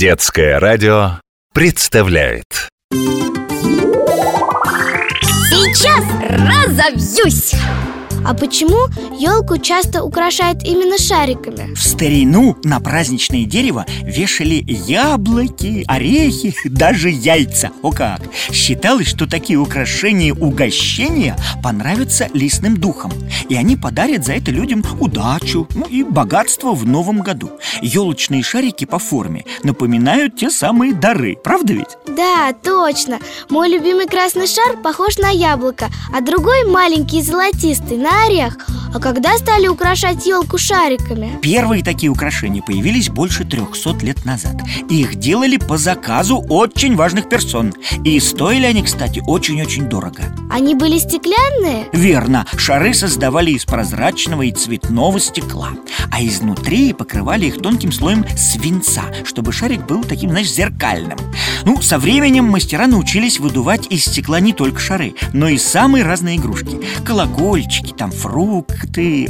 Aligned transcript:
Детское 0.00 0.58
радио 0.58 1.20
представляет 1.52 2.46
Сейчас 5.52 6.04
разовьюсь! 6.30 7.52
А 8.22 8.34
почему 8.34 8.88
елку 9.18 9.56
часто 9.56 10.04
украшают 10.04 10.62
именно 10.62 10.98
шариками? 10.98 11.74
В 11.74 11.82
старину 11.82 12.56
на 12.64 12.78
праздничное 12.78 13.44
дерево 13.44 13.86
вешали 14.02 14.62
яблоки, 14.66 15.84
орехи, 15.88 16.54
даже 16.64 17.08
яйца 17.08 17.70
О 17.82 17.90
как! 17.90 18.20
Считалось, 18.52 19.08
что 19.08 19.26
такие 19.26 19.58
украшения 19.58 20.34
угощения 20.34 21.34
понравятся 21.62 22.28
лесным 22.34 22.76
духам 22.76 23.10
И 23.48 23.54
они 23.56 23.76
подарят 23.76 24.26
за 24.26 24.34
это 24.34 24.50
людям 24.50 24.84
удачу 25.00 25.66
ну, 25.74 25.86
и 25.86 26.02
богатство 26.02 26.72
в 26.72 26.86
новом 26.86 27.22
году 27.22 27.50
Елочные 27.80 28.42
шарики 28.42 28.84
по 28.84 28.98
форме 28.98 29.46
напоминают 29.62 30.36
те 30.36 30.50
самые 30.50 30.92
дары, 30.92 31.36
правда 31.42 31.72
ведь? 31.72 31.96
Да, 32.06 32.52
точно 32.52 33.18
Мой 33.48 33.70
любимый 33.70 34.06
красный 34.06 34.46
шар 34.46 34.76
похож 34.76 35.16
на 35.16 35.30
яблоко 35.30 35.88
А 36.14 36.20
другой 36.20 36.64
маленький 36.68 37.22
золотистый 37.22 37.96
на 37.96 38.09
орех 38.10 38.56
а 38.92 38.98
когда 38.98 39.38
стали 39.38 39.68
украшать 39.68 40.26
елку 40.26 40.58
шариками? 40.58 41.38
Первые 41.40 41.84
такие 41.84 42.10
украшения 42.10 42.60
появились 42.60 43.08
больше 43.08 43.44
300 43.44 44.04
лет 44.04 44.24
назад. 44.24 44.56
Их 44.88 45.14
делали 45.14 45.58
по 45.58 45.76
заказу 45.76 46.38
очень 46.48 46.96
важных 46.96 47.28
персон. 47.28 47.72
И 48.04 48.18
стоили 48.18 48.66
они, 48.66 48.82
кстати, 48.82 49.22
очень-очень 49.24 49.88
дорого. 49.88 50.24
Они 50.50 50.74
были 50.74 50.98
стеклянные? 50.98 51.86
Верно, 51.92 52.46
шары 52.56 52.92
создавали 52.92 53.52
из 53.52 53.64
прозрачного 53.64 54.42
и 54.42 54.50
цветного 54.50 55.20
стекла. 55.20 55.68
А 56.10 56.24
изнутри 56.24 56.92
покрывали 56.92 57.46
их 57.46 57.62
тонким 57.62 57.92
слоем 57.92 58.24
свинца 58.36 59.02
Чтобы 59.24 59.52
шарик 59.52 59.86
был 59.86 60.02
таким, 60.02 60.30
знаешь, 60.30 60.50
зеркальным. 60.50 61.18
Ну, 61.64 61.80
со 61.80 61.98
временем 61.98 62.46
мастера 62.46 62.88
научились 62.88 63.38
выдувать 63.38 63.86
из 63.90 64.04
стекла 64.04 64.40
не 64.40 64.52
только 64.52 64.80
шары 64.80 65.14
Но 65.32 65.48
и 65.48 65.58
самые 65.58 66.04
разные 66.04 66.38
игрушки. 66.38 66.80
Колокольчики, 67.04 67.92
там 67.92 68.10
фрукты, 68.10 68.79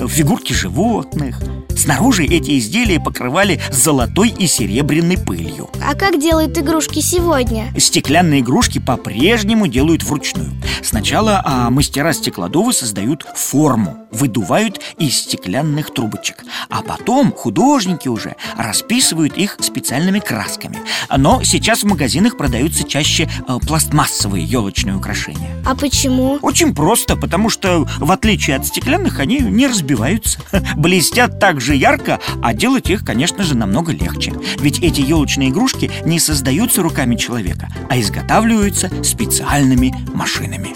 фигурки 0.09 0.53
животных 0.53 1.41
Снаружи 1.77 2.25
эти 2.25 2.59
изделия 2.59 3.01
покрывали 3.01 3.61
золотой 3.71 4.29
и 4.29 4.47
серебряной 4.47 5.19
пылью. 5.19 5.71
А 5.85 5.95
как 5.95 6.21
делают 6.21 6.57
игрушки 6.59 7.01
сегодня? 7.01 7.73
Стеклянные 7.79 8.41
игрушки 8.41 8.79
по-прежнему 8.79 9.67
делают 9.67 10.03
вручную. 10.05 10.51
Сначала 10.83 11.43
а, 11.45 11.71
мастера 11.71 12.13
стеклодувы 12.13 12.73
создают 12.73 13.25
форму 13.35 14.01
Выдувают 14.11 14.81
из 14.99 15.21
стеклянных 15.21 15.95
трубочек. 15.95 16.45
А 16.69 16.83
потом 16.83 17.33
художники 17.33 18.09
уже 18.09 18.35
расписывают 18.57 19.37
их 19.37 19.57
специальными 19.61 20.19
красками. 20.19 20.79
Но 21.17 21.43
сейчас 21.45 21.85
в 21.85 21.87
магазинах 21.87 22.37
продаются 22.37 22.83
чаще 22.83 23.31
а, 23.47 23.59
пластмассовые 23.61 24.45
елочные 24.45 24.97
украшения. 24.97 25.51
А 25.65 25.77
почему? 25.77 26.39
Очень 26.43 26.75
просто, 26.75 27.17
потому 27.17 27.51
что 27.51 27.87
в 27.99 28.11
отличие 28.11 28.57
от 28.57 28.67
стеклянных 28.67 29.21
они 29.21 29.39
не 29.39 29.69
разбиваются. 29.69 30.41
Блестят 30.77 31.39
же 31.61 31.75
ярко, 31.75 32.19
а 32.43 32.53
делать 32.53 32.91
их, 32.91 33.05
конечно 33.05 33.45
же, 33.45 33.57
намного 33.57 33.93
легче. 33.93 34.33
Ведь 34.59 34.81
эти 34.81 35.01
елочные 35.01 35.51
игрушки 35.51 35.91
не 36.05 36.19
создаются 36.19 36.83
руками 36.83 37.17
человека, 37.17 37.69
а 37.89 37.99
изготавливаются 37.99 38.91
специальными 39.03 39.95
машинами 40.15 40.75